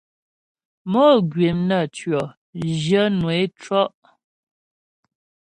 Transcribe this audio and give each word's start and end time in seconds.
Mò 0.91 1.03
gwìm 1.29 1.57
naə́tʉɔ̂, 1.69 2.23
zhwyə̂nwə 2.79 3.33
é 3.43 3.45
cɔ́'. 3.61 3.89